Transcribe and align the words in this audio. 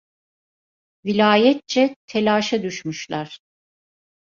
Vilayetçe 1.05 1.95
telaşa 2.07 2.63
düşmüşler. 2.63 3.39